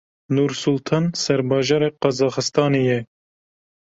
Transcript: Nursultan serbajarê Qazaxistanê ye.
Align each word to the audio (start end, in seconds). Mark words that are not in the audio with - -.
Nursultan 0.35 1.05
serbajarê 1.23 1.89
Qazaxistanê 2.01 2.81
ye. 2.89 2.99